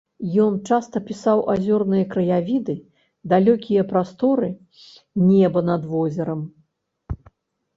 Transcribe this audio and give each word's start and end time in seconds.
Ён 0.43 0.53
часта 0.69 1.01
пісаў 1.09 1.41
азёрныя 1.55 2.05
краявіды, 2.13 2.75
далёкія 3.35 3.81
прасторы, 3.93 4.49
неба 5.29 5.59
над 5.69 5.81
возерам. 5.93 6.41